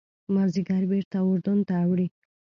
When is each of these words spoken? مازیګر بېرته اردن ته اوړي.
مازیګر 0.33 0.83
بېرته 0.91 1.17
اردن 1.29 1.59
ته 1.67 1.73
اوړي. 1.83 2.07